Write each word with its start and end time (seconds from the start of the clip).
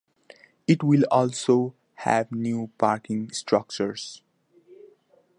It 0.65 0.81
will 0.81 1.03
also 1.11 1.75
have 1.93 2.31
new 2.31 2.71
parking 2.79 3.31
structures. 3.31 4.23